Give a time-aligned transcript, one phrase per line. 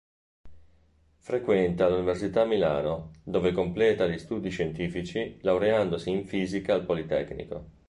[1.19, 7.65] Frequenta l'Università a Milano, dove completa gli studi scientifici laureandosi in Fisica al Politecnico.